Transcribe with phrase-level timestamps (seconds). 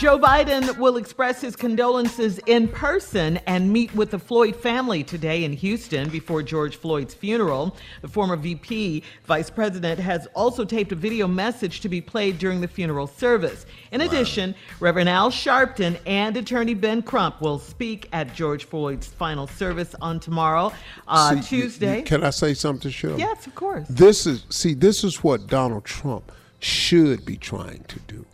[0.00, 5.44] Joe Biden will express his condolences in person and meet with the Floyd family today
[5.44, 7.76] in Houston before George Floyd's funeral.
[8.00, 12.62] The former VP vice president has also taped a video message to be played during
[12.62, 13.66] the funeral service.
[13.92, 19.46] In addition, Reverend Al Sharpton and attorney Ben Crump will speak at George Floyd's final
[19.46, 20.72] service on tomorrow,
[21.08, 21.98] uh, See, Tuesday.
[21.98, 23.18] you- can I say something, Shirley?
[23.18, 23.86] Yes, of course.
[23.90, 28.24] This is see, this is what Donald Trump should be trying to do.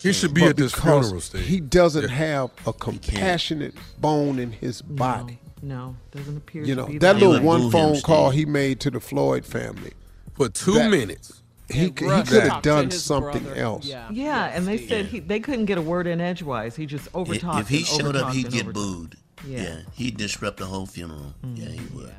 [0.00, 1.46] He should be But at this funeral, Steve.
[1.46, 5.40] He doesn't have a compassionate bone in his body.
[5.62, 8.80] No, doesn't appear You to know be that that little one phone call he made
[8.80, 9.92] to the Floyd family
[10.36, 11.42] for two that- minutes.
[11.70, 13.60] He, he could have done something brother.
[13.60, 13.84] else.
[13.84, 16.74] Yeah, yeah, and they said he, they couldn't get a word in edgewise.
[16.74, 17.60] He just overtalked.
[17.60, 19.16] If he and showed up, he'd get booed.
[19.46, 19.62] Yeah.
[19.62, 19.80] Yeah.
[19.94, 21.34] he'd disrupt the whole funeral.
[21.54, 21.94] Yeah, he mm.
[21.94, 22.14] would.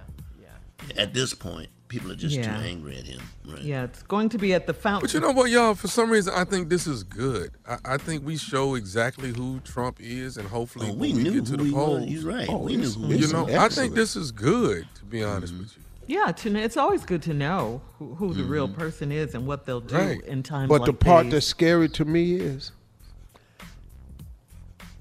[0.97, 2.43] At this point, people are just Yeah.
[2.55, 3.21] too angry at him.
[3.45, 3.61] Right.
[3.61, 5.01] Yeah, it's going to be at the fountain.
[5.07, 5.75] But you know what, y'all?
[5.75, 7.51] For some reason, I think this is good.
[7.67, 11.31] I, I think we show exactly who Trump is, and hopefully, Oh, we when we
[11.31, 11.85] get to who the he was.
[11.85, 12.47] polls, He's right.
[12.49, 14.87] Oh, We knew who you it's know, I think this is good.
[14.95, 15.63] To be honest Mm-hmm.
[15.63, 15.83] with you,
[16.25, 19.45] Yeah, to, kn- it's always good to know who, who the real person is and
[19.45, 20.21] what they'll do Right.
[20.25, 21.33] in times But like the part these.
[21.33, 22.71] that's scary to me is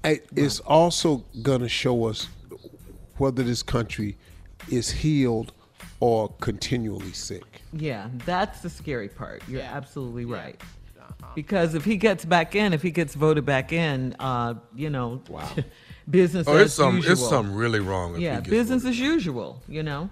[0.03, 2.27] I- it's also going to show us
[3.17, 4.17] whether this country
[4.69, 5.51] is healed
[5.99, 7.61] or continually sick.
[7.73, 9.43] Yeah, that's the scary part.
[9.47, 10.59] You're absolutely right.
[11.35, 15.21] Because if he gets back in, if he gets voted back in, uh, you know,
[16.09, 17.11] business oh, as it's some, usual.
[17.11, 18.15] it's something really wrong.
[18.15, 20.09] If yeah, he gets business as usual, you know.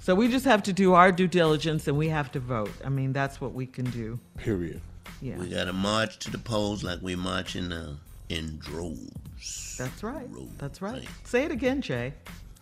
[0.00, 2.70] So we just have to do our due diligence and we have to vote.
[2.84, 4.20] I mean, that's what we can do.
[4.36, 4.80] Period.
[5.22, 5.38] Yeah.
[5.38, 7.96] We got to march to the polls like we're marching uh,
[8.28, 9.76] in droves.
[9.78, 10.28] That's right.
[10.58, 11.08] That's right.
[11.24, 12.12] Say it again, Jay.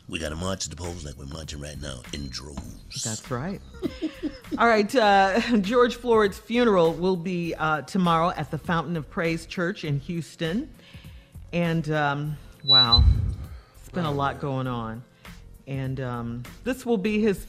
[0.09, 3.03] We got to march to the polls like we're marching right now in droves.
[3.03, 3.61] That's right.
[4.59, 4.93] All right.
[4.95, 10.01] Uh, George Floyd's funeral will be uh, tomorrow at the Fountain of Praise Church in
[10.01, 10.69] Houston.
[11.53, 13.03] And um, wow,
[13.81, 15.03] it's been a lot going on.
[15.67, 17.47] And um, this will be his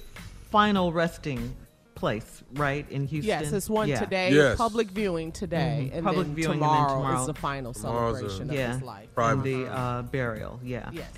[0.51, 1.56] final resting
[1.95, 3.27] place, right, in Houston?
[3.27, 3.99] Yes, it's one yeah.
[3.99, 4.57] today, Yes.
[4.57, 5.97] public viewing today, Mhm.
[5.97, 8.56] and Public then viewing and then tomorrow, tomorrow- is the final Tomorrow's a- celebration of
[8.56, 9.07] yeah, his life.
[9.17, 10.59] and the uh, burial.
[10.63, 10.89] Yeah.
[10.94, 11.09] Yes.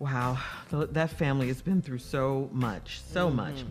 [0.00, 0.38] Wow,
[0.70, 3.36] that family has been through so much, so Mm-hmm.
[3.36, 3.64] much.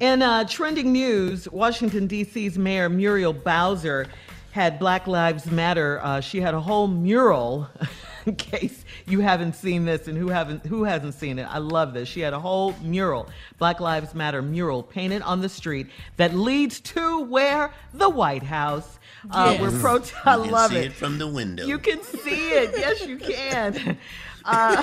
[0.00, 4.06] In uh, trending news, Washington, D.C.'s Mayor Muriel Bowser
[4.52, 6.00] had Black Lives Matter.
[6.02, 7.68] Uh, she had a whole mural.
[8.26, 11.92] In case you haven't seen this and who haven't who hasn't seen it, I love
[11.92, 12.08] this.
[12.08, 13.28] She had a whole mural,
[13.58, 18.98] Black Lives Matter mural, painted on the street that leads to where the White House.
[19.30, 19.60] Uh, Yes.
[19.60, 20.84] Where pro- I You can love see it.
[20.86, 21.66] it from the window.
[21.66, 22.74] You can see it.
[22.76, 23.98] Yes, you can.
[24.46, 24.82] Uh,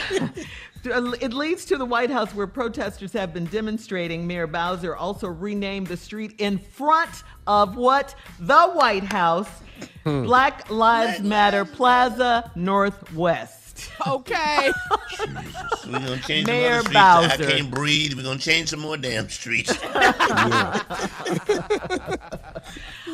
[0.83, 4.25] it leads to the White House where protesters have been demonstrating.
[4.25, 8.15] Mayor Bowser also renamed the street in front of what?
[8.39, 9.49] The White House.
[10.03, 10.23] Hmm.
[10.23, 13.89] Black Lives Matter Plaza Northwest.
[14.05, 14.71] Okay.
[15.85, 17.37] We're gonna change Mayor some other streets.
[17.37, 17.43] Bowser.
[17.43, 18.13] I can't breathe.
[18.13, 19.71] We're gonna change some more damn streets.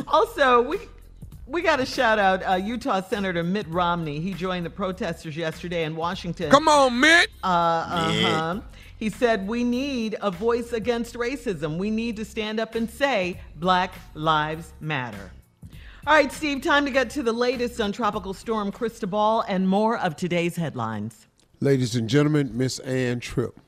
[0.07, 0.77] also, we
[1.47, 4.19] we got to shout out uh, Utah Senator Mitt Romney.
[4.19, 6.51] He joined the protesters yesterday in Washington.
[6.51, 7.29] Come on, Mitt.
[7.43, 8.61] Uh, uh-huh.
[8.97, 11.77] He said, We need a voice against racism.
[11.77, 15.31] We need to stand up and say, Black Lives Matter.
[16.05, 19.97] All right, Steve, time to get to the latest on Tropical Storm Cristobal and more
[19.97, 21.27] of today's headlines.
[21.59, 23.59] Ladies and gentlemen, Miss Ann Tripp.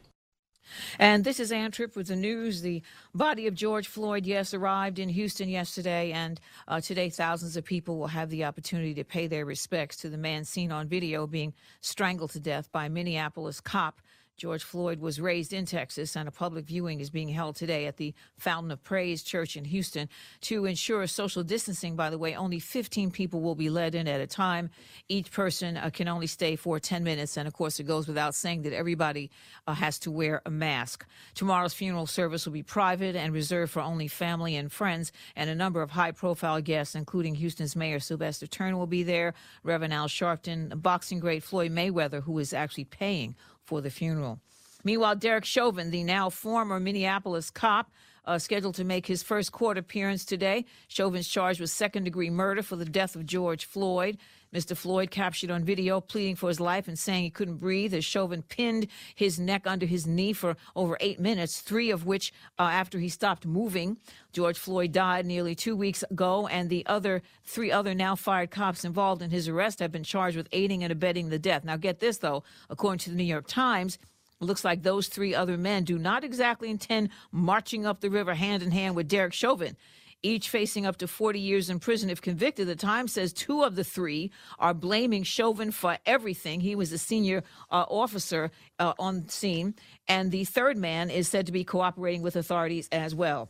[0.98, 2.62] And this is Ann Tripp with the news.
[2.62, 2.82] The
[3.14, 7.98] body of George Floyd, yes, arrived in Houston yesterday, and uh, today thousands of people
[7.98, 11.54] will have the opportunity to pay their respects to the man seen on video being
[11.82, 14.02] strangled to death by Minneapolis cop.
[14.40, 17.98] George Floyd was raised in Texas, and a public viewing is being held today at
[17.98, 20.08] the Fountain of Praise Church in Houston.
[20.42, 24.22] To ensure social distancing, by the way, only 15 people will be let in at
[24.22, 24.70] a time.
[25.10, 28.34] Each person uh, can only stay for 10 minutes, and of course, it goes without
[28.34, 29.30] saying that everybody
[29.68, 31.06] uh, has to wear a mask.
[31.36, 35.56] Tomorrow's funeral service will be private and reserved for only family and friends, and a
[35.56, 39.34] number of high profile guests, including Houston's Mayor Sylvester Turner, will be there,
[39.64, 43.36] Reverend Al Sharpton, boxing great Floyd Mayweather, who is actually paying
[43.70, 44.40] for the funeral.
[44.84, 47.92] Meanwhile, Derek Chauvin, the now former Minneapolis cop,
[48.26, 50.66] uh, scheduled to make his first court appearance today.
[50.88, 54.18] Chauvin's charged with second degree murder for the death of George Floyd.
[54.54, 54.76] Mr.
[54.76, 58.42] Floyd captured on video pleading for his life and saying he couldn't breathe as Chauvin
[58.42, 63.00] pinned his neck under his knee for over eight minutes, three of which uh, after
[63.00, 63.98] he stopped moving.
[64.34, 68.84] George Floyd died nearly two weeks ago, and the other three other now fired cops
[68.84, 71.64] involved in his arrest have been charged with aiding and abetting the death.
[71.64, 74.00] Now, get this though, according to the New York Times,
[74.42, 78.34] it looks like those three other men do not exactly intend marching up the river
[78.34, 79.76] hand in hand with Derek Chauvin.
[80.22, 82.68] Each facing up to 40 years in prison if convicted.
[82.68, 86.60] The Times says two of the three are blaming Chauvin for everything.
[86.60, 89.76] He was a senior uh, officer uh, on scene.
[90.08, 93.50] And the third man is said to be cooperating with authorities as well.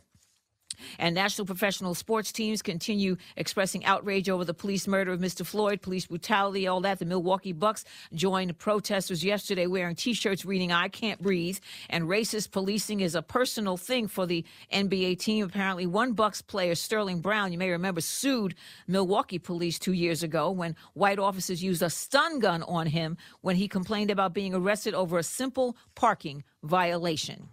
[0.98, 5.44] And national professional sports teams continue expressing outrage over the police murder of Mr.
[5.44, 6.98] Floyd, police brutality, all that.
[6.98, 7.84] The Milwaukee Bucks
[8.14, 11.58] joined protesters yesterday wearing t shirts reading, I can't breathe.
[11.88, 15.44] And racist policing is a personal thing for the NBA team.
[15.44, 18.54] Apparently, one Bucks player, Sterling Brown, you may remember, sued
[18.86, 23.56] Milwaukee police two years ago when white officers used a stun gun on him when
[23.56, 27.48] he complained about being arrested over a simple parking violation.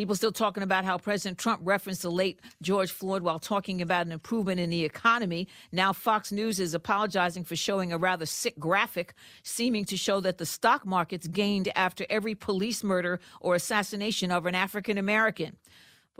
[0.00, 4.06] People still talking about how President Trump referenced the late George Floyd while talking about
[4.06, 5.46] an improvement in the economy.
[5.72, 10.38] Now, Fox News is apologizing for showing a rather sick graphic, seeming to show that
[10.38, 15.58] the stock markets gained after every police murder or assassination of an African American.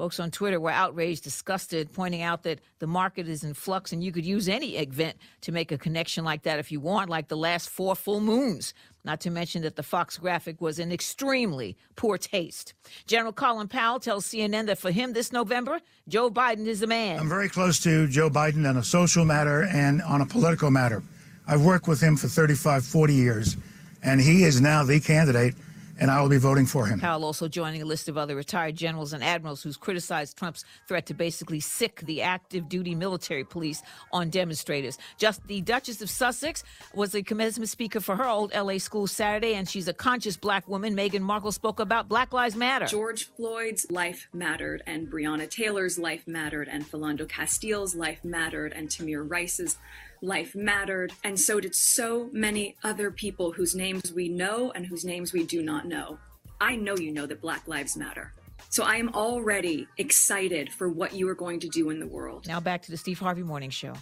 [0.00, 4.02] Folks on Twitter were outraged, disgusted, pointing out that the market is in flux and
[4.02, 7.28] you could use any event to make a connection like that if you want, like
[7.28, 8.72] the last four full moons.
[9.04, 12.72] Not to mention that the Fox graphic was in extremely poor taste.
[13.06, 17.18] General Colin Powell tells CNN that for him this November, Joe Biden is the man.
[17.18, 21.02] I'm very close to Joe Biden on a social matter and on a political matter.
[21.46, 23.58] I've worked with him for 35, 40 years,
[24.02, 25.56] and he is now the candidate,
[26.00, 26.98] and I will be voting for him.
[26.98, 31.06] Powell also joining a list of other retired generals and admirals who's criticized Trump's threat
[31.06, 34.98] to basically sick the active duty military police on demonstrators.
[35.18, 36.64] Just the Duchess of Sussex
[36.94, 40.66] was the commencement speaker for her old LA school Saturday, and she's a conscious black
[40.66, 40.96] woman.
[40.96, 42.86] Meghan Markle spoke about Black Lives Matter.
[42.86, 48.88] George Floyd's life mattered, and Breonna Taylor's life mattered, and Philando Castile's life mattered, and
[48.88, 49.76] Tamir Rice's
[50.22, 55.04] life mattered, and so did so many other people whose names we know and whose
[55.04, 56.18] names we do not know.
[56.60, 58.34] I know you know that Black Lives Matter.
[58.68, 62.46] So I am already excited for what you are going to do in the world.
[62.46, 63.94] Now back to the Steve Harvey Morning Show.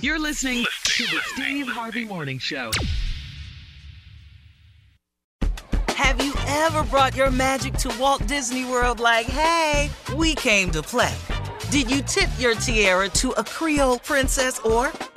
[0.00, 2.70] You're listening to the Steve Harvey Morning Show.
[5.88, 10.82] Have you ever brought your magic to Walt Disney World like, hey, we came to
[10.82, 11.14] play?
[11.70, 14.92] Did you tip your tiara to a Creole princess or